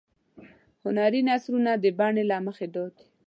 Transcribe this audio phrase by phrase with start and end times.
[0.83, 3.03] هنري نثرونه د بڼې له مخې دادي.